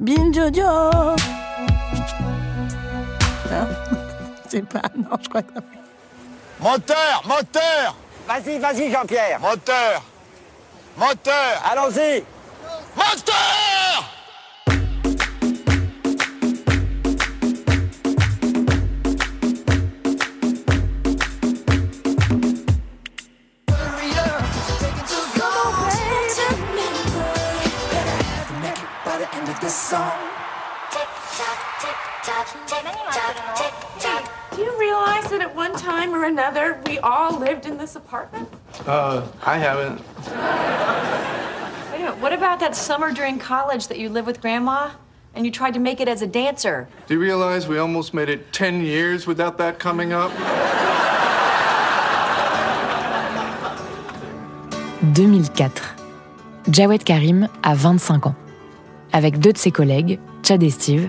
Bin 0.00 0.32
Jojo. 0.32 1.16
Non, 3.50 3.68
c'est 4.48 4.66
pas. 4.68 4.82
Non, 4.96 5.16
je 5.22 5.28
crois 5.28 5.42
que. 5.42 5.52
Moteur, 6.60 7.22
moteur, 7.26 7.96
Vas-y, 8.26 8.58
vas-y, 8.58 8.90
Jean-Pierre. 8.90 9.38
moteur, 9.40 10.02
moteur, 10.96 11.62
Allons-y. 11.70 12.24
moteur 12.96 13.65
Do 34.56 34.62
you 34.62 34.78
realize 34.80 35.28
that 35.28 35.40
at 35.42 35.54
one 35.54 35.76
time 35.76 36.14
or 36.14 36.24
another 36.24 36.80
we 36.86 36.98
all 37.00 37.38
lived 37.38 37.66
in 37.66 37.76
this 37.76 37.96
apartment? 37.96 38.48
Uh, 38.86 39.28
I 39.44 39.58
haven't. 39.58 40.00
Wait 41.92 41.98
a 42.00 42.04
minute, 42.04 42.18
what 42.18 42.32
about 42.32 42.60
that 42.60 42.74
summer 42.74 43.12
during 43.12 43.38
college 43.38 43.88
that 43.88 43.98
you 43.98 44.08
lived 44.08 44.26
with 44.26 44.40
Grandma 44.40 44.92
and 45.34 45.44
you 45.44 45.52
tried 45.52 45.74
to 45.74 45.80
make 45.80 46.00
it 46.00 46.08
as 46.08 46.22
a 46.22 46.26
dancer? 46.26 46.88
Do 47.06 47.12
you 47.12 47.20
realize 47.20 47.68
we 47.68 47.76
almost 47.76 48.14
made 48.14 48.30
it 48.30 48.54
10 48.54 48.80
years 48.80 49.26
without 49.26 49.58
that 49.58 49.78
coming 49.78 50.14
up? 50.14 50.32
2004. 55.12 56.72
Jawed 56.72 57.04
Karim 57.04 57.44
a 57.62 57.76
25 57.76 58.26
ans. 58.26 58.45
Avec 59.12 59.38
deux 59.38 59.52
de 59.52 59.58
ses 59.58 59.70
collègues, 59.70 60.18
Chad 60.42 60.62
et 60.62 60.70
Steve, 60.70 61.08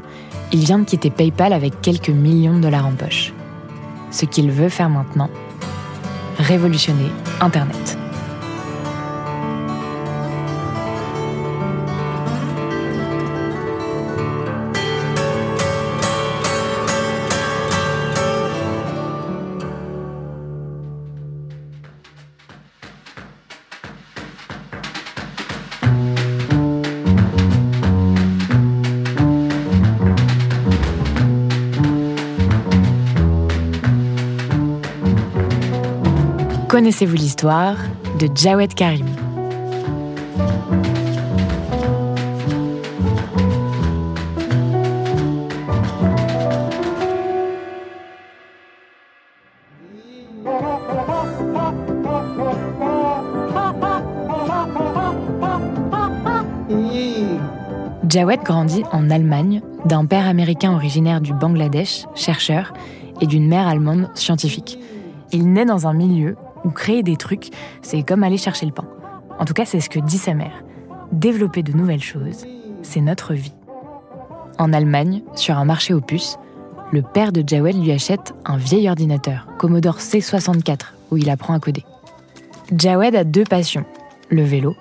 il 0.51 0.59
vient 0.59 0.79
de 0.79 0.85
quitter 0.85 1.09
PayPal 1.09 1.53
avec 1.53 1.81
quelques 1.81 2.09
millions 2.09 2.55
de 2.55 2.61
dollars 2.61 2.87
en 2.87 2.93
poche. 2.93 3.33
Ce 4.11 4.25
qu'il 4.25 4.49
veut 4.51 4.69
faire 4.69 4.89
maintenant, 4.89 5.29
révolutionner 6.37 7.11
Internet. 7.41 7.97
Connaissez-vous 36.77 37.15
l'histoire 37.15 37.75
de 38.19 38.29
Jawed 38.35 38.71
Karim 38.75 39.07
Jawed 58.07 58.43
grandit 58.43 58.83
en 58.91 59.09
Allemagne 59.09 59.63
d'un 59.85 60.05
père 60.05 60.27
américain 60.27 60.75
originaire 60.75 61.21
du 61.21 61.33
Bangladesh, 61.33 62.05
chercheur, 62.13 62.71
et 63.19 63.25
d'une 63.25 63.47
mère 63.47 63.65
allemande 63.67 64.11
scientifique. 64.13 64.77
Il 65.31 65.51
naît 65.51 65.65
dans 65.65 65.87
un 65.87 65.93
milieu 65.93 66.35
créer 66.69 67.03
des 67.03 67.17
trucs, 67.17 67.49
c'est 67.81 68.03
comme 68.03 68.23
aller 68.23 68.37
chercher 68.37 68.65
le 68.65 68.71
pain. 68.71 68.87
En 69.39 69.45
tout 69.45 69.53
cas, 69.53 69.65
c'est 69.65 69.79
ce 69.79 69.89
que 69.89 69.99
dit 69.99 70.17
sa 70.17 70.33
mère. 70.33 70.63
Développer 71.11 71.63
de 71.63 71.73
nouvelles 71.73 72.03
choses, 72.03 72.45
c'est 72.81 73.01
notre 73.01 73.33
vie. 73.33 73.53
En 74.57 74.73
Allemagne, 74.73 75.21
sur 75.35 75.57
un 75.57 75.65
marché 75.65 75.93
aux 75.93 76.01
puces, 76.01 76.37
le 76.91 77.01
père 77.01 77.31
de 77.31 77.43
Jawed 77.45 77.81
lui 77.81 77.91
achète 77.91 78.33
un 78.45 78.57
vieil 78.57 78.89
ordinateur, 78.89 79.47
Commodore 79.57 79.97
C64, 79.97 80.93
où 81.11 81.17
il 81.17 81.29
apprend 81.29 81.53
à 81.53 81.59
coder. 81.59 81.85
Jawed 82.75 83.15
a 83.15 83.23
deux 83.23 83.43
passions, 83.43 83.85
le 84.29 84.43
vélo 84.43 84.75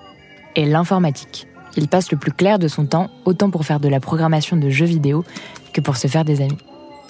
et 0.54 0.64
l'informatique. 0.64 1.46
Il 1.76 1.88
passe 1.88 2.10
le 2.10 2.16
plus 2.16 2.32
clair 2.32 2.58
de 2.58 2.68
son 2.68 2.86
temps 2.86 3.10
autant 3.24 3.50
pour 3.50 3.64
faire 3.64 3.80
de 3.80 3.88
la 3.88 4.00
programmation 4.00 4.56
de 4.56 4.70
jeux 4.70 4.86
vidéo 4.86 5.24
que 5.72 5.80
pour 5.80 5.96
se 5.96 6.06
faire 6.06 6.24
des 6.24 6.40
amis. 6.40 6.58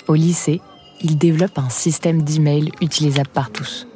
Au 0.09 0.15
lycée, 0.15 0.61
il 1.03 1.19
développe 1.19 1.59
un 1.59 1.69
système 1.69 2.23
d'email 2.23 2.73
utilisable 2.81 3.29
par 3.29 3.51
tous. 3.51 3.87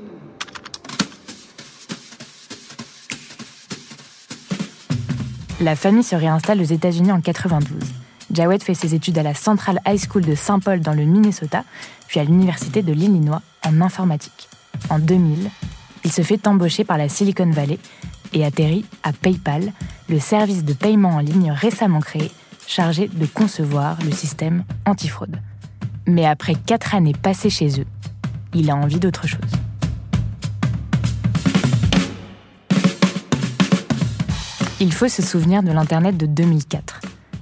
La 5.61 5.77
famille 5.77 6.03
se 6.03 6.17
réinstalle 6.17 6.59
aux 6.63 6.65
États-Unis 6.65 7.13
en 7.13 7.21
92. 7.21 7.79
Jawed 8.33 8.63
fait 8.63 8.73
ses 8.73 8.95
études 8.95 9.19
à 9.19 9.23
la 9.23 9.35
Central 9.35 9.79
High 9.87 10.01
School 10.09 10.25
de 10.25 10.35
Saint 10.35 10.59
Paul 10.59 10.81
dans 10.81 10.95
le 10.95 11.05
Minnesota, 11.05 11.65
puis 12.09 12.19
à 12.19 12.25
l'Université 12.25 12.81
de 12.81 12.95
l'Illinois 12.95 13.43
en 13.67 13.83
informatique. 13.83 14.49
En 14.89 14.99
2000, 14.99 15.51
il 16.05 16.11
se 16.11 16.23
fait 16.23 16.47
embaucher 16.47 16.85
par 16.85 16.97
la 16.97 17.11
Silicon 17.11 17.51
Valley 17.51 17.79
et 18.33 18.43
atterrit 18.43 18.87
à 19.03 19.13
PayPal, 19.13 19.75
le 20.09 20.19
service 20.19 20.65
de 20.65 20.73
paiement 20.73 21.17
en 21.17 21.21
ligne 21.21 21.53
récemment 21.53 22.01
créé, 22.01 22.31
chargé 22.67 23.09
de 23.09 23.27
concevoir 23.27 23.99
le 24.03 24.13
système 24.13 24.65
antifraude. 24.87 25.37
Mais 26.07 26.25
après 26.25 26.55
quatre 26.55 26.95
années 26.95 27.13
passées 27.13 27.51
chez 27.51 27.81
eux, 27.81 27.87
il 28.55 28.71
a 28.71 28.77
envie 28.77 28.99
d'autre 28.99 29.27
chose. 29.27 29.60
Il 34.83 34.95
faut 34.95 35.09
se 35.09 35.21
souvenir 35.21 35.63
de 35.63 35.73
l'Internet 35.73 36.17
de 36.17 36.25
2004. 36.25 37.01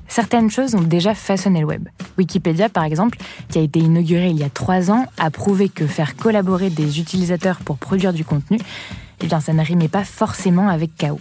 Certaines 0.09 0.51
choses 0.51 0.75
ont 0.75 0.81
déjà 0.81 1.15
façonné 1.15 1.61
le 1.61 1.67
web. 1.67 1.89
Wikipédia, 2.19 2.69
par 2.69 2.83
exemple, 2.83 3.17
qui 3.49 3.59
a 3.59 3.61
été 3.61 3.79
inauguré 3.79 4.31
il 4.31 4.39
y 4.39 4.43
a 4.43 4.51
trois 4.51 4.91
ans, 4.91 5.07
a 5.19 5.31
prouvé 5.31 5.69
que 5.69 5.87
faire 5.87 6.17
collaborer 6.17 6.69
des 6.69 6.99
utilisateurs 6.99 7.59
pour 7.59 7.79
produire 7.79 8.13
du 8.13 8.25
contenu, 8.25 8.59
eh 9.21 9.27
bien, 9.27 9.39
ça 9.39 9.53
ne 9.53 9.63
rimait 9.63 9.87
pas 9.87 10.03
forcément 10.03 10.69
avec 10.69 10.97
chaos. 10.97 11.21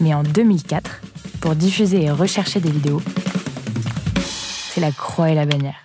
Mais 0.00 0.14
en 0.14 0.22
2004, 0.22 1.02
pour 1.42 1.54
diffuser 1.54 2.04
et 2.04 2.10
rechercher 2.10 2.60
des 2.60 2.70
vidéos, 2.70 3.02
c'est 4.70 4.80
la 4.80 4.92
croix 4.92 5.28
et 5.28 5.34
la 5.34 5.44
bannière. 5.44 5.76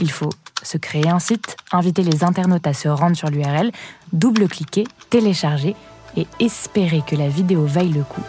Il 0.00 0.12
faut 0.12 0.30
se 0.62 0.78
créer 0.78 1.08
un 1.08 1.18
site, 1.18 1.56
inviter 1.72 2.04
les 2.04 2.22
internautes 2.22 2.68
à 2.68 2.72
se 2.72 2.88
rendre 2.88 3.16
sur 3.16 3.30
l'URL, 3.30 3.72
double-cliquer, 4.12 4.84
télécharger 5.10 5.74
et 6.16 6.28
espérer 6.38 7.02
que 7.04 7.16
la 7.16 7.28
vidéo 7.28 7.66
vaille 7.66 7.92
le 7.92 8.04
coup. 8.04 8.22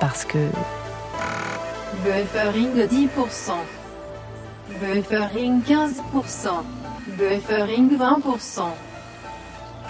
Parce 0.00 0.24
que 0.24 0.38
Buffering 2.02 2.74
10%. 2.74 3.52
Buffering 4.80 5.60
15%. 5.60 6.64
Buffering 7.18 7.90
20%. 7.90 8.72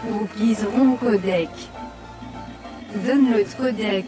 Cookies-ron 0.03 0.97
codec. 0.97 1.51
Download 3.07 3.47
codec. 3.57 4.07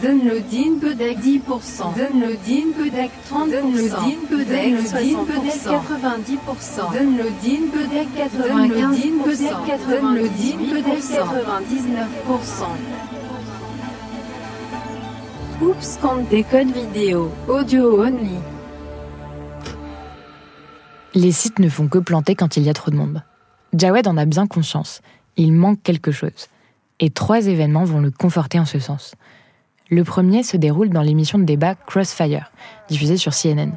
Downloading 0.00 0.80
codec 0.80 1.16
10%. 1.18 1.94
Downloading 1.96 2.72
codec 2.72 3.10
30%. 3.28 3.50
Downloading 3.50 4.20
codec 4.30 4.70
70%. 4.86 5.82
90%. 5.98 6.92
Downloading 6.94 7.64
codec 7.72 8.08
95%. 8.14 9.66
Downloading 9.88 10.58
codec 10.70 11.02
99%. 12.30 13.21
Oups 15.62 15.96
compte 16.02 16.28
des 16.28 16.42
codes 16.42 16.72
vidéo, 16.72 17.30
audio 17.46 18.02
only. 18.02 18.34
les 21.14 21.30
sites 21.30 21.60
ne 21.60 21.68
font 21.68 21.86
que 21.86 21.98
planter 21.98 22.34
quand 22.34 22.56
il 22.56 22.64
y 22.64 22.68
a 22.68 22.72
trop 22.74 22.90
de 22.90 22.96
monde. 22.96 23.22
Jawed 23.72 24.08
en 24.08 24.16
a 24.16 24.24
bien 24.24 24.48
conscience. 24.48 25.02
Il 25.36 25.52
manque 25.52 25.80
quelque 25.84 26.10
chose. 26.10 26.48
Et 26.98 27.10
trois 27.10 27.46
événements 27.46 27.84
vont 27.84 28.00
le 28.00 28.10
conforter 28.10 28.58
en 28.58 28.64
ce 28.64 28.80
sens. 28.80 29.14
Le 29.88 30.02
premier 30.02 30.42
se 30.42 30.56
déroule 30.56 30.88
dans 30.88 31.02
l'émission 31.02 31.38
de 31.38 31.44
débat 31.44 31.76
Crossfire, 31.76 32.50
diffusée 32.88 33.16
sur 33.16 33.32
CNN. 33.32 33.72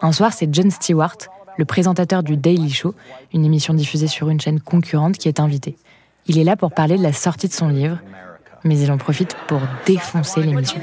Un 0.00 0.12
soir, 0.12 0.32
c'est 0.32 0.54
Jon 0.54 0.70
Stewart, 0.70 1.18
le 1.58 1.66
présentateur 1.66 2.22
du 2.22 2.38
Daily 2.38 2.70
Show, 2.70 2.94
une 3.34 3.44
émission 3.44 3.74
diffusée 3.74 4.06
sur 4.06 4.30
une 4.30 4.40
chaîne 4.40 4.60
concurrente, 4.60 5.18
qui 5.18 5.28
est 5.28 5.38
invité. 5.38 5.76
Il 6.28 6.38
est 6.38 6.44
là 6.44 6.56
pour 6.56 6.72
parler 6.72 6.96
de 6.96 7.02
la 7.02 7.12
sortie 7.12 7.48
de 7.48 7.52
son 7.52 7.68
livre, 7.68 7.98
mais 8.64 8.78
il 8.78 8.90
en 8.90 8.98
profite 8.98 9.34
pour 9.46 9.60
défoncer 9.86 10.42
l'émission. 10.42 10.80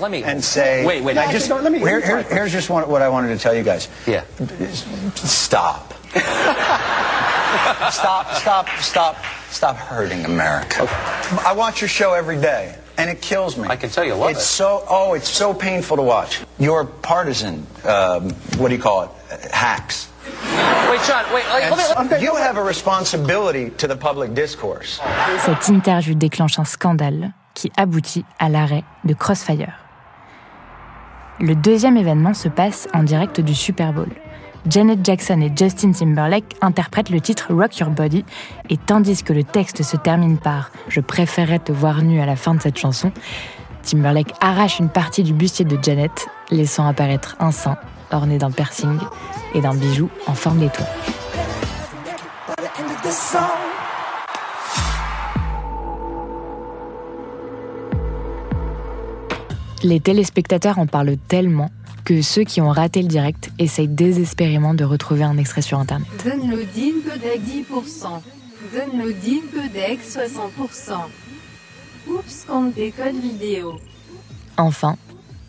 Let 0.00 0.10
me 0.10 0.24
and 0.24 0.40
say, 0.42 0.84
wait, 0.84 1.02
wait. 1.02 1.14
Let 1.14 1.70
me. 1.70 1.78
Here, 1.78 2.00
here, 2.00 2.22
here's 2.22 2.52
just 2.52 2.70
what 2.70 3.02
I 3.02 3.08
wanted 3.08 3.36
to 3.36 3.42
tell 3.42 3.54
you 3.54 3.62
guys. 3.62 3.88
Yeah. 4.06 4.22
Stop. 5.14 5.94
stop, 7.90 8.34
stop, 8.34 8.68
stop, 8.80 9.16
stop 9.50 9.76
hurting 9.76 10.24
America. 10.24 10.86
I 11.46 11.52
watch 11.52 11.80
your 11.80 11.88
show 11.88 12.14
every 12.14 12.40
day, 12.40 12.74
and 12.96 13.10
it 13.10 13.20
kills 13.20 13.56
me. 13.56 13.68
I 13.68 13.76
can 13.76 13.90
tell 13.90 14.04
you 14.04 14.14
love 14.14 14.30
it's 14.30 14.40
it. 14.40 14.44
so, 14.44 14.84
oh, 14.88 15.14
it's 15.14 15.28
so 15.28 15.54
painful 15.54 15.96
to 15.96 16.02
watch. 16.02 16.40
Your 16.58 16.84
partisan, 16.84 17.66
um, 17.84 18.30
what 18.58 18.68
do 18.68 18.74
you 18.74 18.82
call 18.82 19.04
it, 19.04 19.50
hacks. 19.52 20.08
Wait, 20.90 21.00
John, 21.06 21.24
wait, 21.34 21.44
let 21.52 22.18
me, 22.18 22.24
you 22.24 22.34
have 22.34 22.56
a 22.56 22.62
responsibility 22.62 23.70
to 23.76 23.86
the 23.86 23.94
public 23.94 24.32
discourse. 24.32 25.00
Cette 25.40 25.68
interview 25.68 26.14
déclenche 26.14 26.58
un 26.58 26.64
scandale 26.64 27.32
qui 27.52 27.70
aboutit 27.76 28.24
à 28.38 28.48
l'arrêt 28.48 28.84
de 29.04 29.12
Crossfire. 29.12 29.74
Le 31.40 31.54
deuxième 31.54 31.98
événement 31.98 32.32
se 32.32 32.48
passe 32.48 32.88
en 32.94 33.02
direct 33.02 33.40
du 33.40 33.54
Super 33.54 33.92
Bowl. 33.92 34.08
Janet 34.66 35.04
Jackson 35.04 35.42
et 35.42 35.52
Justin 35.54 35.92
Timberlake 35.92 36.56
interprètent 36.62 37.10
le 37.10 37.20
titre 37.20 37.52
Rock 37.52 37.76
Your 37.78 37.90
Body, 37.90 38.24
et 38.70 38.78
tandis 38.78 39.22
que 39.22 39.34
le 39.34 39.44
texte 39.44 39.82
se 39.82 39.98
termine 39.98 40.38
par 40.38 40.70
Je 40.88 41.00
préférerais 41.00 41.58
te 41.58 41.70
voir 41.70 42.00
nu 42.00 42.20
à 42.22 42.26
la 42.26 42.36
fin 42.36 42.54
de 42.54 42.62
cette 42.62 42.78
chanson, 42.78 43.12
Timberlake 43.82 44.32
arrache 44.40 44.78
une 44.80 44.88
partie 44.88 45.22
du 45.22 45.34
bustier 45.34 45.66
de 45.66 45.78
Janet, 45.82 46.28
laissant 46.50 46.86
apparaître 46.86 47.36
un 47.40 47.50
sein 47.50 47.76
orné 48.12 48.38
d'un 48.38 48.50
piercing 48.50 48.98
et 49.54 49.60
d'un 49.60 49.74
bijou 49.74 50.10
en 50.26 50.34
forme 50.34 50.58
d'étoile. 50.58 50.88
Les 59.84 60.00
téléspectateurs 60.00 60.78
en 60.78 60.86
parlent 60.86 61.16
tellement 61.28 61.70
que 62.04 62.22
ceux 62.22 62.42
qui 62.42 62.60
ont 62.60 62.70
raté 62.70 63.02
le 63.02 63.08
direct 63.08 63.50
essayent 63.58 63.86
désespérément 63.86 64.74
de 64.74 64.82
retrouver 64.82 65.22
un 65.22 65.36
extrait 65.36 65.62
sur 65.62 65.78
Internet. 65.78 66.08
Downloading 66.24 67.02
codec 67.02 67.40
10%. 67.42 68.20
Downloading 68.74 69.42
codec 69.54 70.00
60%. 70.00 70.94
Oups, 72.08 72.46
vidéo. 73.22 73.74
Enfin, 74.56 74.96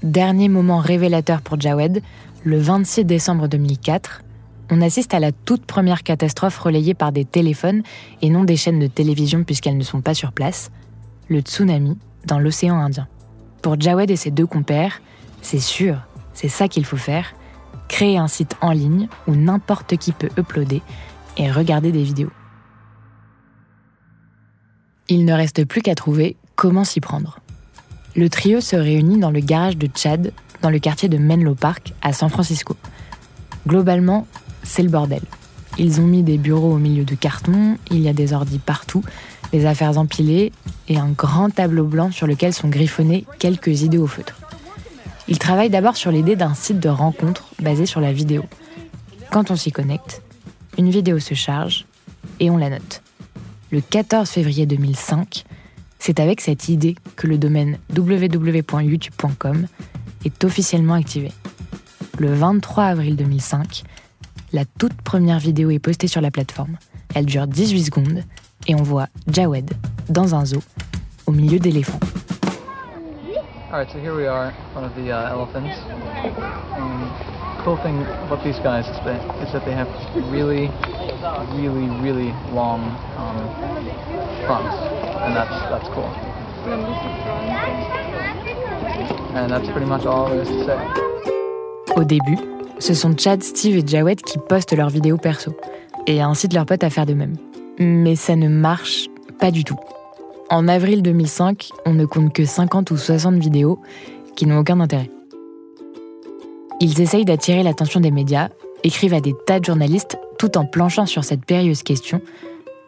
dernier 0.03 0.49
moment 0.49 0.79
révélateur 0.79 1.41
pour 1.41 1.59
Jawed, 1.59 2.01
le 2.43 2.57
26 2.57 3.05
décembre 3.05 3.47
2004, 3.47 4.23
on 4.71 4.81
assiste 4.81 5.13
à 5.13 5.19
la 5.19 5.31
toute 5.31 5.65
première 5.65 6.03
catastrophe 6.03 6.57
relayée 6.59 6.93
par 6.93 7.11
des 7.11 7.25
téléphones 7.25 7.83
et 8.21 8.29
non 8.29 8.43
des 8.43 8.55
chaînes 8.55 8.79
de 8.79 8.87
télévision 8.87 9.43
puisqu'elles 9.43 9.77
ne 9.77 9.83
sont 9.83 10.01
pas 10.01 10.13
sur 10.13 10.31
place, 10.31 10.71
le 11.27 11.41
tsunami 11.41 11.97
dans 12.25 12.39
l'océan 12.39 12.77
Indien. 12.77 13.07
Pour 13.61 13.79
Jawed 13.79 14.09
et 14.09 14.15
ses 14.15 14.31
deux 14.31 14.45
compères, 14.45 15.01
c'est 15.41 15.59
sûr, 15.59 15.97
c'est 16.33 16.47
ça 16.47 16.67
qu'il 16.67 16.85
faut 16.85 16.97
faire. 16.97 17.33
Créer 17.87 18.17
un 18.17 18.27
site 18.27 18.55
en 18.61 18.71
ligne 18.71 19.07
où 19.27 19.35
n'importe 19.35 19.97
qui 19.97 20.11
peut 20.11 20.29
uploader 20.37 20.81
et 21.37 21.51
regarder 21.51 21.91
des 21.91 22.03
vidéos. 22.03 22.31
Il 25.07 25.25
ne 25.25 25.33
reste 25.33 25.65
plus 25.65 25.81
qu'à 25.81 25.95
trouver 25.95 26.37
comment 26.55 26.83
s'y 26.83 27.01
prendre. 27.01 27.39
Le 28.15 28.29
trio 28.29 28.61
se 28.61 28.75
réunit 28.75 29.17
dans 29.17 29.31
le 29.31 29.39
garage 29.39 29.77
de 29.77 29.89
Chad, 29.93 30.31
dans 30.61 30.69
le 30.69 30.79
quartier 30.79 31.09
de 31.09 31.17
Menlo 31.17 31.55
Park, 31.55 31.93
à 32.01 32.13
San 32.13 32.29
Francisco. 32.29 32.75
Globalement, 33.67 34.27
c'est 34.63 34.83
le 34.83 34.89
bordel. 34.89 35.21
Ils 35.77 36.01
ont 36.01 36.07
mis 36.07 36.23
des 36.23 36.37
bureaux 36.37 36.73
au 36.73 36.77
milieu 36.77 37.05
de 37.05 37.15
cartons, 37.15 37.77
il 37.89 38.01
y 38.01 38.09
a 38.09 38.13
des 38.13 38.33
ordis 38.33 38.59
partout, 38.59 39.03
des 39.51 39.65
affaires 39.65 39.97
empilées 39.97 40.51
et 40.87 40.97
un 40.97 41.09
grand 41.09 41.49
tableau 41.49 41.85
blanc 41.85 42.11
sur 42.11 42.27
lequel 42.27 42.53
sont 42.53 42.67
griffonnés 42.67 43.25
quelques 43.39 43.81
idées 43.81 43.97
au 43.97 44.07
feutre. 44.07 44.35
Il 45.27 45.37
travaille 45.37 45.69
d'abord 45.69 45.95
sur 45.95 46.11
l'idée 46.11 46.35
d'un 46.35 46.53
site 46.53 46.79
de 46.79 46.89
rencontre 46.89 47.49
basé 47.61 47.85
sur 47.85 48.01
la 48.01 48.11
vidéo. 48.11 48.43
Quand 49.31 49.51
on 49.51 49.55
s'y 49.55 49.71
connecte, 49.71 50.21
une 50.77 50.89
vidéo 50.89 51.19
se 51.19 51.35
charge 51.35 51.85
et 52.39 52.49
on 52.49 52.57
la 52.57 52.69
note. 52.69 53.01
Le 53.71 53.81
14 53.81 54.27
février 54.27 54.65
2005, 54.65 55.45
c'est 55.99 56.19
avec 56.19 56.41
cette 56.41 56.69
idée 56.69 56.95
que 57.15 57.27
le 57.27 57.37
domaine 57.37 57.77
www.youtube.com 57.95 59.67
est 60.25 60.43
officiellement 60.43 60.95
activé. 60.95 61.31
Le 62.17 62.33
23 62.33 62.83
avril 62.85 63.15
2005, 63.15 63.83
la 64.53 64.65
toute 64.65 65.01
première 65.01 65.39
vidéo 65.39 65.69
est 65.69 65.79
postée 65.79 66.07
sur 66.07 66.21
la 66.21 66.31
plateforme. 66.31 66.77
Elle 67.15 67.25
dure 67.25 67.47
18 67.47 67.85
secondes 67.85 68.23
et 68.67 68.75
on 68.75 68.83
voit 68.83 69.07
Jawed 69.27 69.71
dans 70.09 70.35
un 70.35 70.45
zoo 70.45 70.61
au 71.27 71.31
milieu 71.31 71.59
d'éléphants. 71.59 71.99
Alright, 73.71 73.91
so 73.91 73.99
here 73.99 74.15
we 74.15 74.25
are 74.25 74.51
front 74.73 74.87
of 74.87 74.95
the 74.95 75.11
uh, 75.11 75.29
elephants. 75.29 75.77
And 76.75 77.07
cool 77.63 77.77
thing 77.77 78.01
about 78.25 78.43
these 78.43 78.57
guys 78.63 78.85
is 78.87 78.97
that, 79.05 79.21
is 79.45 79.53
that 79.53 79.63
they 79.63 79.73
have 79.73 79.87
really, 80.31 80.71
really, 81.53 81.87
really 82.01 82.33
long 82.51 82.81
um, 83.15 83.37
fronts. 84.47 84.75
And 85.21 85.35
that's, 85.35 85.53
that's 85.69 85.87
cool. 85.93 86.09
Au 91.95 92.03
début, 92.03 92.37
ce 92.79 92.93
sont 92.93 93.15
Chad, 93.17 93.43
Steve 93.43 93.77
et 93.77 93.87
Jawed 93.87 94.21
qui 94.21 94.37
postent 94.37 94.73
leurs 94.73 94.89
vidéos 94.89 95.17
perso 95.17 95.51
et 96.07 96.21
incitent 96.21 96.53
leurs 96.53 96.65
potes 96.65 96.83
à 96.83 96.89
faire 96.89 97.05
de 97.05 97.13
même. 97.13 97.35
Mais 97.77 98.15
ça 98.15 98.35
ne 98.35 98.47
marche 98.47 99.07
pas 99.39 99.51
du 99.51 99.63
tout. 99.63 99.77
En 100.49 100.67
avril 100.67 101.01
2005, 101.01 101.69
on 101.85 101.93
ne 101.93 102.05
compte 102.05 102.33
que 102.33 102.45
50 102.45 102.91
ou 102.91 102.97
60 102.97 103.35
vidéos 103.35 103.79
qui 104.35 104.45
n'ont 104.45 104.59
aucun 104.59 104.79
intérêt. 104.79 105.09
Ils 106.79 107.01
essayent 107.01 107.25
d'attirer 107.25 107.61
l'attention 107.61 107.99
des 107.99 108.11
médias, 108.11 108.49
écrivent 108.83 109.13
à 109.13 109.21
des 109.21 109.35
tas 109.45 109.59
de 109.59 109.65
journalistes 109.65 110.17
tout 110.37 110.57
en 110.57 110.65
planchant 110.65 111.05
sur 111.05 111.23
cette 111.23 111.45
périlleuse 111.45 111.83
question 111.83 112.21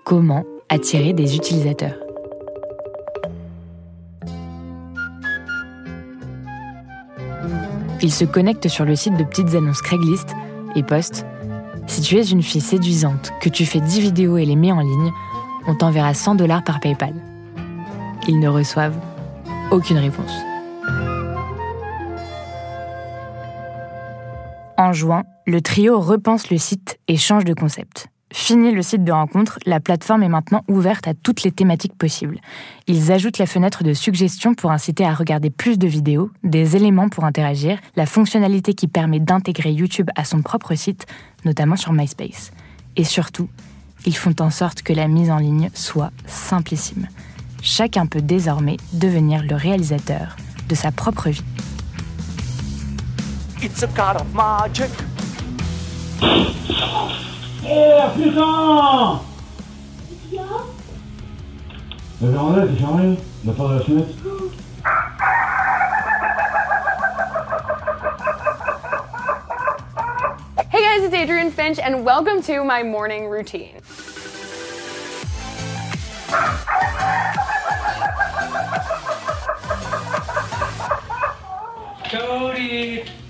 comment 0.05 0.45
attirer 0.69 1.13
des 1.13 1.35
utilisateurs? 1.35 2.10
Ils 8.01 8.13
se 8.13 8.25
connectent 8.25 8.67
sur 8.67 8.85
le 8.85 8.95
site 8.95 9.17
de 9.17 9.23
petites 9.23 9.53
annonces 9.55 9.81
Craigslist 9.81 10.35
et 10.75 10.83
postent 10.83 11.25
Si 11.87 12.01
tu 12.01 12.17
es 12.17 12.23
une 12.23 12.43
fille 12.43 12.61
séduisante, 12.61 13.31
que 13.41 13.49
tu 13.49 13.65
fais 13.65 13.79
10 13.79 13.99
vidéos 13.99 14.37
et 14.37 14.45
les 14.45 14.55
mets 14.55 14.71
en 14.71 14.81
ligne, 14.81 15.11
on 15.67 15.75
t'enverra 15.75 16.13
100 16.13 16.35
dollars 16.35 16.63
par 16.63 16.79
PayPal 16.79 17.13
ils 18.27 18.39
ne 18.39 18.47
reçoivent 18.47 18.97
aucune 19.71 19.97
réponse. 19.97 20.31
En 24.77 24.93
juin, 24.93 25.23
le 25.45 25.61
trio 25.61 25.99
repense 25.99 26.49
le 26.49 26.57
site 26.57 26.99
et 27.07 27.17
change 27.17 27.45
de 27.45 27.53
concept. 27.53 28.07
Fini 28.31 28.71
le 28.71 28.81
site 28.81 29.03
de 29.03 29.11
rencontre, 29.11 29.59
la 29.65 29.79
plateforme 29.79 30.23
est 30.23 30.29
maintenant 30.29 30.63
ouverte 30.67 31.07
à 31.07 31.13
toutes 31.13 31.43
les 31.43 31.51
thématiques 31.51 31.97
possibles. 31.97 32.39
Ils 32.87 33.11
ajoutent 33.11 33.37
la 33.37 33.45
fenêtre 33.45 33.83
de 33.83 33.93
suggestion 33.93 34.53
pour 34.53 34.71
inciter 34.71 35.05
à 35.05 35.13
regarder 35.13 35.49
plus 35.49 35.77
de 35.77 35.87
vidéos, 35.87 36.31
des 36.43 36.75
éléments 36.75 37.09
pour 37.09 37.25
interagir, 37.25 37.79
la 37.95 38.05
fonctionnalité 38.05 38.73
qui 38.73 38.87
permet 38.87 39.19
d'intégrer 39.19 39.71
YouTube 39.71 40.09
à 40.15 40.23
son 40.23 40.41
propre 40.41 40.75
site, 40.75 41.05
notamment 41.45 41.75
sur 41.75 41.93
MySpace. 41.93 42.51
Et 42.95 43.03
surtout, 43.03 43.49
ils 44.05 44.15
font 44.15 44.35
en 44.39 44.49
sorte 44.49 44.81
que 44.81 44.93
la 44.93 45.07
mise 45.07 45.29
en 45.29 45.37
ligne 45.37 45.69
soit 45.73 46.11
simplissime 46.25 47.07
chacun 47.61 48.05
peut 48.07 48.21
désormais 48.21 48.77
devenir 48.93 49.43
le 49.43 49.55
réalisateur 49.55 50.35
de 50.67 50.75
sa 50.75 50.91
propre 50.91 51.29
vie. 51.29 51.43
God 57.61 57.71
of 57.71 58.17
magic. 58.17 58.21
Eh, 58.23 58.23
putain 58.23 59.19
Mais 62.21 62.37
en 62.37 62.53
c'est 62.55 62.75
fermé, 62.79 63.17
la 63.45 63.53
porte 63.53 63.71
de 63.71 63.77
la 63.77 63.83
fenêtre. 63.83 64.09
Hey 70.71 70.81
guys, 70.81 71.03
it's 71.03 71.13
Adrian 71.13 71.51
Finch, 71.51 71.79
and 71.79 72.05
welcome 72.05 72.41
to 72.43 72.63
my 72.63 72.83
morning 72.83 73.27
routine. 73.27 73.81
Cody! 82.09 82.11
Cody! 82.11 83.03
Cody! 83.03 83.05
Cody! 83.07 83.20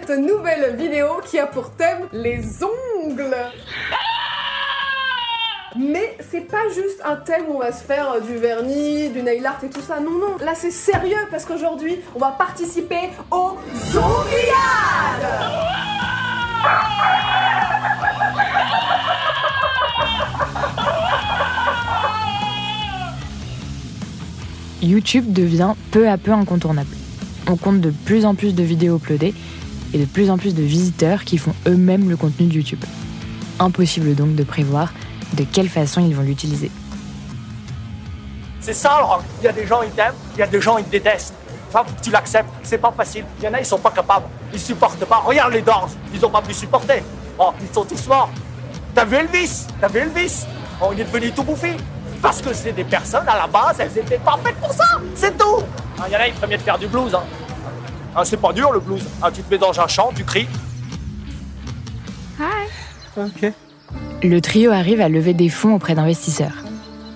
Cette 0.00 0.18
nouvelle 0.18 0.74
vidéo 0.74 1.20
qui 1.24 1.38
a 1.38 1.46
pour 1.46 1.70
thème 1.70 2.08
les 2.12 2.42
ongles. 2.64 3.36
Mais 5.76 6.16
c'est 6.30 6.40
pas 6.40 6.68
juste 6.74 7.00
un 7.04 7.14
thème 7.14 7.44
où 7.48 7.54
on 7.54 7.58
va 7.60 7.70
se 7.70 7.84
faire 7.84 8.10
euh, 8.12 8.20
du 8.20 8.36
vernis, 8.36 9.10
du 9.10 9.22
nail 9.22 9.46
art 9.46 9.60
et 9.62 9.68
tout 9.68 9.80
ça. 9.80 10.00
Non, 10.00 10.10
non. 10.10 10.36
Là, 10.44 10.54
c'est 10.56 10.72
sérieux 10.72 11.16
parce 11.30 11.44
qu'aujourd'hui, 11.44 12.00
on 12.16 12.18
va 12.18 12.32
participer 12.32 13.10
aux 13.30 13.56
Zongliades 13.92 15.30
YouTube 24.82 25.32
devient 25.32 25.74
peu 25.92 26.08
à 26.08 26.18
peu 26.18 26.32
incontournable. 26.32 26.90
On 27.48 27.56
compte 27.56 27.80
de 27.80 27.90
plus 27.90 28.26
en 28.26 28.34
plus 28.34 28.54
de 28.54 28.62
vidéos 28.62 28.96
uploadées 28.96 29.34
et 29.94 29.98
de 29.98 30.04
plus 30.04 30.28
en 30.28 30.36
plus 30.36 30.54
de 30.54 30.62
visiteurs 30.62 31.24
qui 31.24 31.38
font 31.38 31.54
eux-mêmes 31.66 32.10
le 32.10 32.16
contenu 32.16 32.46
de 32.46 32.54
YouTube. 32.54 32.84
Impossible 33.60 34.14
donc 34.14 34.34
de 34.34 34.42
prévoir 34.42 34.92
de 35.34 35.44
quelle 35.44 35.68
façon 35.68 36.04
ils 36.04 36.14
vont 36.14 36.22
l'utiliser. 36.22 36.70
C'est 38.60 38.74
ça, 38.74 38.98
Laurent. 38.98 39.20
Il 39.40 39.44
y 39.44 39.48
a 39.48 39.52
des 39.52 39.66
gens, 39.66 39.82
ils 39.82 39.90
t'aiment, 39.90 40.14
il 40.34 40.40
y 40.40 40.42
a 40.42 40.46
des 40.46 40.60
gens, 40.60 40.78
ils 40.78 40.84
te 40.84 40.90
détestent. 40.90 41.34
Tu 42.02 42.10
l'acceptes. 42.10 42.48
C'est 42.62 42.78
pas 42.78 42.92
facile. 42.92 43.24
Il 43.38 43.44
y 43.44 43.48
en 43.48 43.54
a, 43.54 43.60
ils 43.60 43.66
sont 43.66 43.78
pas 43.78 43.90
capables. 43.90 44.26
Ils 44.52 44.60
supportent 44.60 45.04
pas. 45.04 45.16
Regarde 45.18 45.52
les 45.52 45.62
Doors. 45.62 45.88
Ils 46.14 46.24
ont 46.24 46.30
pas 46.30 46.40
pu 46.40 46.54
supporter. 46.54 47.02
Oh, 47.38 47.50
ils 47.60 47.74
sont 47.74 47.84
tous 47.84 48.06
morts. 48.06 48.30
T'as 48.94 49.04
vu 49.04 49.16
Elvis? 49.16 49.66
T'as 49.80 49.88
vu 49.88 49.98
Elvis? 49.98 50.46
Oh, 50.80 50.90
il 50.92 51.00
est 51.00 51.04
devenu 51.04 51.32
tout 51.32 51.42
bouffi. 51.42 51.72
Parce 52.22 52.40
que 52.40 52.54
c'est 52.54 52.72
des 52.72 52.84
personnes, 52.84 53.28
à 53.28 53.36
la 53.36 53.46
base, 53.48 53.80
elles 53.80 53.98
étaient 53.98 54.18
pas 54.18 54.38
faites 54.44 54.54
pour 54.56 54.72
ça. 54.72 54.84
C'est 55.16 55.36
tout. 55.36 55.62
Ah, 55.98 56.04
Il 56.08 56.12
y 56.12 56.16
en 56.16 56.20
a, 56.20 56.28
il 56.28 56.34
ferait 56.34 56.46
mieux 56.46 56.56
de 56.56 56.62
faire 56.62 56.78
du 56.78 56.86
blues. 56.86 57.12
Hein. 57.14 57.24
Ah, 58.16 58.24
c'est 58.24 58.36
pas 58.36 58.52
dur, 58.52 58.72
le 58.72 58.80
blues. 58.80 59.02
Ah, 59.20 59.30
tu 59.30 59.42
te 59.42 59.50
mets 59.50 59.58
dans 59.58 59.78
un 59.80 59.88
champ, 59.88 60.12
tu 60.14 60.24
cries. 60.24 60.46
Hi. 62.38 62.68
Ok. 63.16 63.52
Le 64.22 64.40
trio 64.40 64.70
arrive 64.70 65.00
à 65.00 65.08
lever 65.08 65.34
des 65.34 65.48
fonds 65.48 65.74
auprès 65.74 65.94
d'investisseurs. 65.94 66.64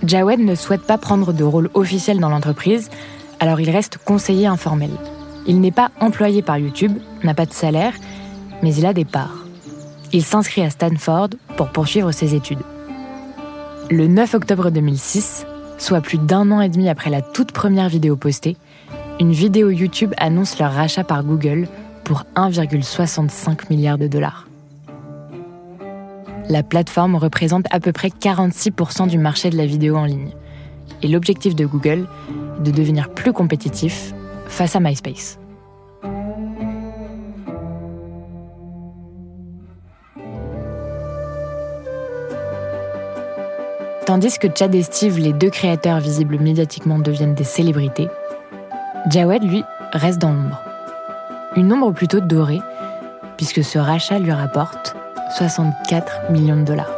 Jawed 0.05 0.41
ne 0.41 0.55
souhaite 0.55 0.83
pas 0.83 0.99
prendre 0.99 1.33
de 1.33 1.45
rôle 1.45 1.71
officiel 1.75 2.21
dans 2.21 2.29
l'entreprise, 2.29 2.91
alors 3.41 3.61
il 3.61 3.71
reste 3.71 3.99
conseiller 3.99 4.47
informel. 4.47 4.91
Il 5.47 5.61
n'est 5.61 5.73
pas 5.73 5.91
employé 6.01 6.43
par 6.43 6.59
YouTube, 6.59 6.99
n'a 7.23 7.35
pas 7.35 7.47
de 7.47 7.53
salaire, 7.53 7.95
mais 8.63 8.75
il 8.75 8.87
a 8.87 8.93
des 8.93 9.05
parts. 9.05 9.45
Il 10.13 10.25
s'inscrit 10.25 10.63
à 10.63 10.71
Stanford 10.71 11.31
pour 11.57 11.69
poursuivre 11.69 12.13
ses 12.13 12.35
études. 12.35 12.63
Le 13.91 14.07
9 14.07 14.35
octobre 14.35 14.71
2006, 14.71 15.47
soit 15.79 16.01
plus 16.01 16.19
d'un 16.19 16.51
an 16.51 16.61
et 16.61 16.69
demi 16.69 16.89
après 16.89 17.11
la 17.11 17.23
toute 17.23 17.53
première 17.53 17.89
vidéo 17.89 18.17
postée, 18.17 18.57
une 19.21 19.33
vidéo 19.33 19.71
YouTube 19.71 20.15
annonce 20.17 20.59
leur 20.59 20.73
rachat 20.73 21.05
par 21.05 21.25
Google 21.25 21.67
pour 22.05 22.25
1,65 22.37 23.69
milliard 23.71 23.99
de 23.99 24.07
dollars. 24.07 24.47
La 26.49 26.63
plateforme 26.63 27.17
représente 27.17 27.67
à 27.71 27.81
peu 27.81 27.93
près 27.93 28.09
46% 28.09 29.09
du 29.09 29.19
marché 29.19 29.51
de 29.51 29.57
la 29.57 29.67
vidéo 29.67 29.97
en 29.97 30.05
ligne. 30.05 30.33
Et 31.03 31.09
l'objectif 31.09 31.55
de 31.55 31.67
Google 31.67 32.07
est 32.59 32.63
de 32.63 32.71
devenir 32.71 33.11
plus 33.11 33.33
compétitif 33.33 34.15
face 34.47 34.75
à 34.75 34.81
MySpace. 34.81 35.39
Tandis 44.07 44.39
que 44.39 44.49
Chad 44.55 44.75
et 44.75 44.83
Steve, 44.83 45.19
les 45.19 45.35
deux 45.35 45.51
créateurs 45.51 46.01
visibles 46.01 46.39
médiatiquement, 46.39 46.99
deviennent 46.99 47.35
des 47.35 47.45
célébrités, 47.45 48.09
Jawed, 49.07 49.43
lui, 49.43 49.65
reste 49.93 50.19
dans 50.19 50.33
l'ombre. 50.33 50.61
Une 51.57 51.73
ombre 51.73 51.93
plutôt 51.93 52.21
dorée, 52.21 52.61
puisque 53.37 53.65
ce 53.65 53.79
rachat 53.79 54.19
lui 54.19 54.33
rapporte 54.33 54.95
64 55.37 56.31
millions 56.31 56.57
de 56.57 56.65
dollars. 56.65 56.91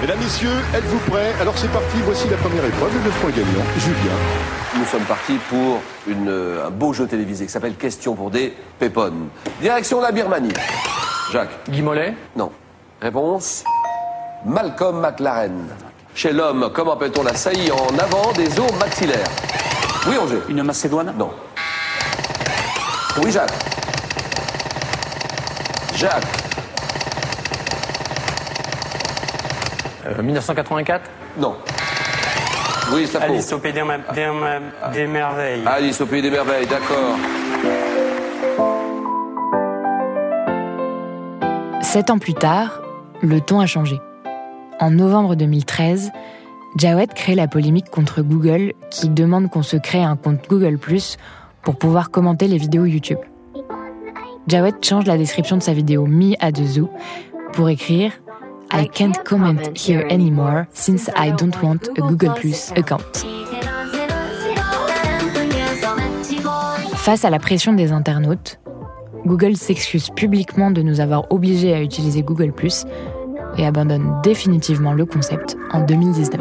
Mesdames, 0.00 0.18
Messieurs, 0.18 0.50
êtes-vous 0.74 0.98
prêts? 1.10 1.32
Alors 1.40 1.56
c'est 1.56 1.70
parti, 1.70 1.96
voici 2.04 2.28
la 2.28 2.36
première 2.36 2.64
épreuve, 2.64 2.92
le 2.94 3.04
9 3.04 3.20
points 3.20 3.30
gagnant, 3.30 3.64
Julien. 3.78 4.16
Nous 4.76 4.84
sommes 4.84 5.04
partis 5.04 5.38
pour 5.48 5.80
une, 6.08 6.28
euh, 6.28 6.66
un 6.66 6.70
beau 6.70 6.92
jeu 6.92 7.06
télévisé 7.06 7.46
qui 7.46 7.52
s'appelle 7.52 7.74
Question 7.74 8.14
pour 8.14 8.30
des 8.30 8.54
pépones. 8.78 9.28
Direction 9.60 10.00
la 10.00 10.10
Birmanie. 10.10 10.52
Jacques. 11.32 11.68
Guy 11.68 11.80
Mollet? 11.80 12.14
Non. 12.36 12.50
Réponse 13.00 13.64
Malcolm 14.44 15.00
McLaren. 15.00 15.68
Chez 16.14 16.32
l'homme, 16.32 16.70
comment 16.74 16.94
appelle-t-on 16.94 17.22
la 17.22 17.34
saillie 17.34 17.70
en 17.70 17.98
avant 17.98 18.32
des 18.32 18.58
os 18.58 18.72
maxillaires? 18.78 19.30
Oui, 20.06 20.16
Roger. 20.16 20.40
Une 20.48 20.62
Macédoine 20.62 21.14
Non. 21.16 21.30
Oui, 23.22 23.30
Jacques. 23.30 23.52
Jacques. 25.94 26.24
1984 30.22 31.10
Non. 31.38 31.56
Oui, 32.92 33.06
ça 33.06 33.20
Alice 33.22 33.50
au 33.52 33.58
pays 33.58 33.72
des, 33.72 33.82
ma- 33.82 33.98
des 33.98 34.26
ma- 34.26 34.90
des 34.92 35.06
merveilles. 35.06 35.62
Alice 35.66 36.00
au 36.00 36.06
pays 36.06 36.20
des 36.20 36.30
merveilles, 36.30 36.66
d'accord. 36.66 37.16
Sept 41.80 42.10
ans 42.10 42.18
plus 42.18 42.34
tard, 42.34 42.80
le 43.22 43.40
ton 43.40 43.60
a 43.60 43.66
changé. 43.66 44.00
En 44.80 44.90
novembre 44.90 45.34
2013, 45.36 46.10
Jawed 46.76 47.14
crée 47.14 47.36
la 47.36 47.46
polémique 47.46 47.88
contre 47.88 48.22
Google 48.22 48.72
qui 48.90 49.08
demande 49.08 49.48
qu'on 49.48 49.62
se 49.62 49.76
crée 49.76 50.02
un 50.02 50.16
compte 50.16 50.48
Google⁇ 50.48 50.76
pour 51.62 51.76
pouvoir 51.76 52.10
commenter 52.10 52.48
les 52.48 52.58
vidéos 52.58 52.84
YouTube. 52.84 53.20
Jawed 54.48 54.74
change 54.84 55.06
la 55.06 55.16
description 55.16 55.56
de 55.56 55.62
sa 55.62 55.72
vidéo 55.72 56.06
Me 56.06 56.34
at 56.40 56.52
the 56.52 56.64
Zoo 56.64 56.90
pour 57.52 57.68
écrire 57.68 58.10
I 58.72 58.88
can't 58.88 59.14
comment 59.24 59.60
here 59.76 60.04
anymore 60.10 60.64
since 60.72 61.08
I 61.16 61.30
don't 61.30 61.54
want 61.62 61.88
a 61.96 62.00
Google 62.00 62.34
Plus 62.34 62.72
account. 62.76 63.24
Face 66.96 67.24
à 67.24 67.30
la 67.30 67.38
pression 67.38 67.72
des 67.72 67.92
internautes, 67.92 68.58
Google 69.24 69.56
s'excuse 69.56 70.10
publiquement 70.10 70.72
de 70.72 70.82
nous 70.82 70.98
avoir 70.98 71.30
obligés 71.30 71.72
à 71.72 71.80
utiliser 71.80 72.22
Google⁇ 72.22 72.50
et 73.58 73.66
abandonne 73.66 74.20
définitivement 74.22 74.92
le 74.92 75.06
concept 75.06 75.56
en 75.72 75.80
2019. 75.80 76.40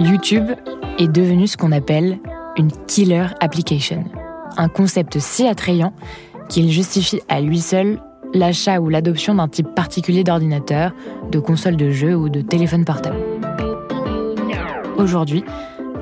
YouTube 0.00 0.50
est 0.98 1.08
devenu 1.08 1.46
ce 1.46 1.56
qu'on 1.56 1.72
appelle 1.72 2.18
une 2.56 2.70
killer 2.86 3.26
application, 3.40 4.04
un 4.56 4.68
concept 4.68 5.18
si 5.18 5.46
attrayant 5.46 5.92
qu'il 6.48 6.70
justifie 6.70 7.20
à 7.28 7.40
lui 7.40 7.60
seul 7.60 8.00
l'achat 8.34 8.80
ou 8.80 8.88
l'adoption 8.88 9.34
d'un 9.34 9.48
type 9.48 9.68
particulier 9.74 10.24
d'ordinateur, 10.24 10.92
de 11.30 11.38
console 11.38 11.76
de 11.76 11.90
jeu 11.90 12.14
ou 12.14 12.28
de 12.28 12.40
téléphone 12.40 12.84
portable. 12.84 13.16
Aujourd'hui, 14.98 15.44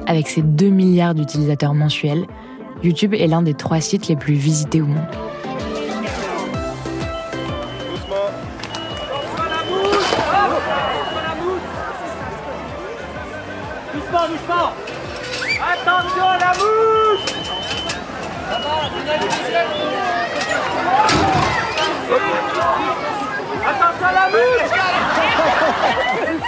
avec 0.07 0.29
ses 0.29 0.43
2 0.43 0.69
milliards 0.69 1.15
d'utilisateurs 1.15 1.75
mensuels, 1.75 2.27
YouTube 2.85 3.15
est 3.15 3.27
l'un 3.27 3.41
des 3.41 3.55
trois 3.55 3.81
sites 3.81 4.09
les 4.09 4.17
plus 4.17 4.35
visités 4.35 4.83
au 4.83 4.87
monde. 4.87 5.07
Doucement, 13.95 14.29
doucement. 14.29 14.73
Attention 15.73 16.29
à 16.29 16.39
la 16.39 16.53
mouche 16.53 17.25
Attention 23.67 24.07
à 24.07 24.13
la 24.13 24.29
mouche 24.29 24.71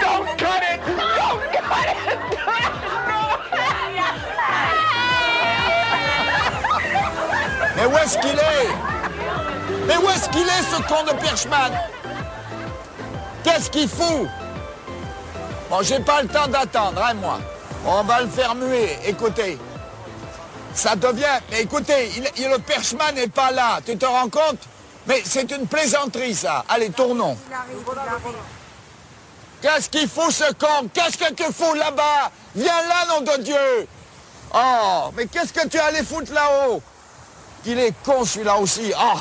Mais 7.77 7.85
où 7.85 7.95
est-ce 7.95 8.17
qu'il 8.17 8.31
est? 8.31 8.69
Mais 9.85 9.97
où 9.97 10.09
est-ce 10.09 10.27
qu'il 10.29 10.41
est, 10.41 10.63
ce 10.63 10.81
con 10.87 11.03
de 11.03 11.11
Perchman? 11.21 11.71
Qu'est-ce 13.43 13.69
qu'il 13.69 13.87
fout? 13.87 14.27
Bon, 15.69 15.83
j'ai 15.83 15.99
pas 15.99 16.23
le 16.23 16.27
temps 16.27 16.47
d'attendre, 16.47 16.99
hein, 17.03 17.13
moi. 17.13 17.39
On 17.85 18.01
va 18.01 18.21
le 18.21 18.29
faire 18.29 18.55
muer. 18.55 18.97
Écoutez, 19.05 19.59
ça 20.73 20.95
devient... 20.95 21.39
Mais 21.51 21.61
écoutez, 21.61 22.11
le 22.39 22.57
Perchman 22.57 23.13
n'est 23.13 23.27
pas 23.27 23.51
là. 23.51 23.77
Tu 23.85 23.95
te 23.95 24.07
rends 24.07 24.29
compte? 24.29 24.59
Mais 25.05 25.21
c'est 25.23 25.51
une 25.51 25.67
plaisanterie, 25.67 26.33
ça. 26.33 26.65
Allez, 26.67 26.89
tournons. 26.89 27.37
Qu'est-ce 29.61 29.87
qu'il 29.87 30.09
fout, 30.09 30.31
ce 30.31 30.51
con? 30.53 30.89
Qu'est-ce 30.91 31.17
que 31.19 31.31
tu 31.31 31.43
fous 31.53 31.75
là-bas? 31.75 32.31
Viens 32.55 32.81
là, 32.89 33.05
nom 33.07 33.21
de 33.21 33.43
Dieu 33.43 33.87
Oh, 34.55 35.11
mais 35.15 35.27
qu'est-ce 35.27 35.53
que 35.53 35.67
tu 35.67 35.77
allais 35.77 36.03
foutre 36.03 36.33
là-haut? 36.33 36.81
Qu'il 37.63 37.79
est 37.79 37.93
con 38.03 38.23
celui-là 38.23 38.57
aussi. 38.57 38.91
Ah 38.97 39.15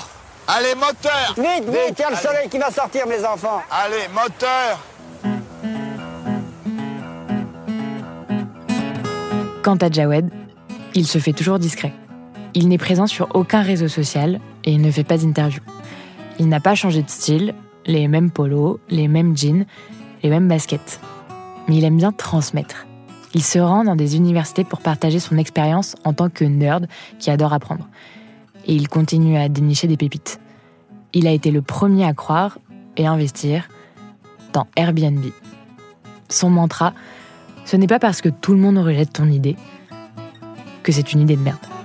Allez, 0.48 0.74
moteur 0.76 1.34
Vite, 1.36 1.68
vite, 1.68 1.98
il 1.98 2.00
y 2.00 2.04
a 2.04 2.10
le 2.10 2.16
Allez. 2.16 2.26
soleil 2.26 2.48
qui 2.48 2.58
va 2.58 2.70
sortir, 2.70 3.06
mes 3.06 3.24
enfants. 3.24 3.60
Allez, 3.70 4.06
moteur 4.14 4.78
Quant 9.62 9.76
à 9.76 9.90
Jawed, 9.90 10.30
il 10.94 11.06
se 11.06 11.18
fait 11.18 11.32
toujours 11.32 11.58
discret. 11.58 11.92
Il 12.54 12.68
n'est 12.68 12.78
présent 12.78 13.06
sur 13.06 13.28
aucun 13.34 13.62
réseau 13.62 13.88
social 13.88 14.40
et 14.64 14.72
il 14.72 14.80
ne 14.80 14.90
fait 14.90 15.04
pas 15.04 15.18
d'interview. 15.18 15.60
Il 16.38 16.48
n'a 16.48 16.60
pas 16.60 16.74
changé 16.74 17.02
de 17.02 17.10
style, 17.10 17.54
les 17.84 18.06
mêmes 18.08 18.30
polos, 18.30 18.78
les 18.88 19.08
mêmes 19.08 19.36
jeans, 19.36 19.66
les 20.22 20.30
mêmes 20.30 20.48
baskets. 20.48 21.00
Mais 21.68 21.76
il 21.76 21.84
aime 21.84 21.96
bien 21.96 22.12
transmettre. 22.12 22.86
Il 23.34 23.42
se 23.42 23.58
rend 23.58 23.84
dans 23.84 23.96
des 23.96 24.16
universités 24.16 24.64
pour 24.64 24.80
partager 24.80 25.18
son 25.18 25.36
expérience 25.36 25.96
en 26.04 26.12
tant 26.12 26.30
que 26.30 26.44
nerd 26.44 26.86
qui 27.18 27.30
adore 27.30 27.52
apprendre. 27.52 27.88
Et 28.66 28.74
il 28.74 28.88
continue 28.88 29.36
à 29.36 29.48
dénicher 29.48 29.86
des 29.86 29.96
pépites. 29.96 30.40
Il 31.12 31.26
a 31.26 31.30
été 31.30 31.50
le 31.50 31.62
premier 31.62 32.04
à 32.04 32.14
croire 32.14 32.58
et 32.96 33.06
investir 33.06 33.68
dans 34.52 34.66
Airbnb. 34.76 35.24
Son 36.28 36.50
mantra, 36.50 36.92
ce 37.64 37.76
n'est 37.76 37.86
pas 37.86 37.98
parce 37.98 38.20
que 38.20 38.28
tout 38.28 38.52
le 38.52 38.58
monde 38.58 38.78
rejette 38.78 39.12
ton 39.12 39.28
idée 39.28 39.56
que 40.82 40.92
c'est 40.92 41.12
une 41.12 41.20
idée 41.20 41.36
de 41.36 41.42
merde. 41.42 41.75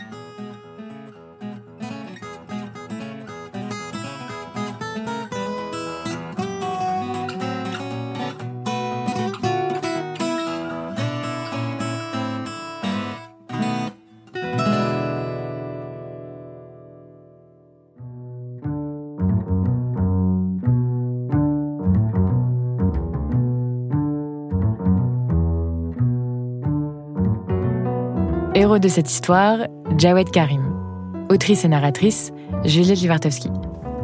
Héros 28.62 28.78
de 28.78 28.90
cette 28.90 29.10
histoire, 29.10 29.58
Jawed 29.98 30.30
Karim. 30.30 31.26
Autrice 31.32 31.66
et 31.66 31.68
narratrice, 31.68 32.32
Juliette 32.64 33.00
Livartowski. 33.00 33.50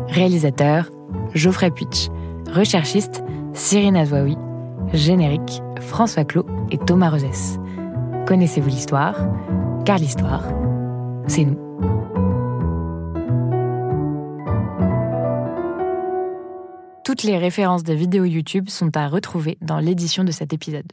Réalisateur, 0.08 0.90
Geoffrey 1.36 1.70
Puitch. 1.70 2.08
Recherchiste, 2.52 3.22
Cyrine 3.54 3.96
Azouaoui. 3.96 4.36
Générique, 4.94 5.62
François 5.80 6.26
Clot 6.26 6.48
et 6.72 6.80
Thomas 6.80 7.12
Rosès. 7.12 7.60
Connaissez-vous 8.26 8.70
l'histoire? 8.70 9.16
Car 9.86 10.00
l'histoire, 10.00 10.42
c'est 11.28 11.46
nous. 11.46 11.60
Toutes 17.06 17.22
les 17.22 17.38
références 17.38 17.84
des 17.84 17.94
vidéos 17.94 18.26
YouTube 18.26 18.70
sont 18.70 18.98
à 18.98 19.08
retrouver 19.08 19.60
dans 19.62 19.78
l'édition 19.78 20.24
de 20.24 20.32
cet 20.32 20.52
épisode. 20.52 20.92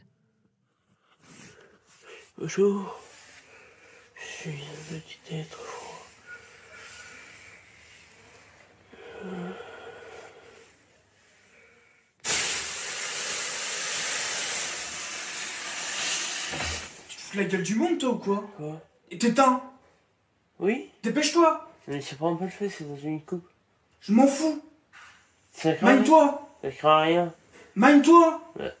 Bonjour. 2.37 3.04
Je 4.15 4.25
suis 4.25 4.49
un 4.51 4.99
petit 4.99 5.35
être 5.35 5.57
froid. 5.57 6.05
Tu 17.09 17.15
te 17.15 17.21
fous 17.21 17.37
la 17.37 17.43
gueule 17.45 17.63
du 17.63 17.75
monde, 17.75 17.97
toi, 17.99 18.09
ou 18.11 18.17
quoi 18.17 18.43
Quoi 18.57 18.81
Et 19.11 19.17
t'éteins 19.17 19.61
Oui 20.59 20.89
Dépêche-toi 21.03 21.69
Mais 21.87 22.01
ça 22.01 22.15
prend 22.15 22.35
pas 22.35 22.45
le 22.45 22.51
feu, 22.51 22.69
c'est 22.69 22.87
dans 22.87 22.97
une 22.97 23.21
coupe. 23.21 23.47
Je 24.01 24.11
m'en 24.13 24.27
fous 24.27 24.63
Ça 25.51 25.73
craint 25.73 25.87
rien. 25.87 25.95
Mine-toi 25.97 26.49
Ça 26.61 26.71
craint 26.71 27.01
rien. 27.01 27.33
Mine-toi 27.75 28.41
Ouais. 28.59 28.73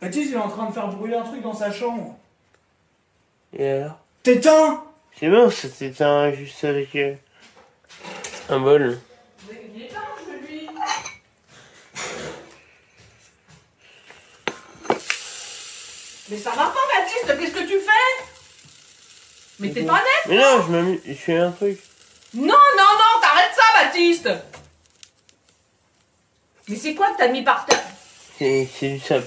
Baptiste, 0.00 0.30
il 0.30 0.34
est 0.34 0.38
en 0.38 0.48
train 0.48 0.66
de 0.66 0.72
faire 0.72 0.88
brûler 0.88 1.16
un 1.16 1.22
truc 1.22 1.42
dans 1.42 1.54
sa 1.54 1.70
chambre. 1.70 2.16
Et 3.56 3.68
alors? 3.68 3.98
T'éteins 4.22 4.82
C'est 5.18 5.28
bon, 5.28 5.50
ça 5.50 5.68
t'éteint 5.68 6.32
juste 6.32 6.64
avec 6.64 6.94
euh, 6.96 7.14
un 8.48 8.60
bol. 8.60 8.98
Mais 16.30 16.36
ça 16.38 16.50
va 16.50 16.66
pas, 16.66 16.78
Baptiste, 16.96 17.38
qu'est-ce 17.38 17.52
que 17.52 17.66
tu 17.66 17.80
fais? 17.80 18.24
Mais 19.58 19.70
t'es 19.72 19.82
pas 19.82 19.94
net 19.94 20.04
Mais 20.28 20.38
non, 20.38 20.62
je 20.64 20.72
m'amuse, 20.72 21.00
je 21.04 21.12
fais 21.12 21.36
un 21.36 21.50
truc. 21.50 21.78
Non, 22.34 22.46
non, 22.46 22.52
non, 22.54 23.20
t'arrêtes 23.20 23.54
ça, 23.54 23.82
Baptiste 23.84 24.30
Mais 26.68 26.76
c'est 26.76 26.94
quoi 26.94 27.10
que 27.12 27.18
t'as 27.18 27.28
mis 27.28 27.42
par 27.42 27.66
terre? 27.66 27.82
C'est 28.38 28.68
c'est 28.78 28.90
du 28.90 29.00
sable. 29.00 29.26